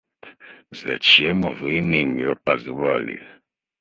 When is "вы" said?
1.53-1.79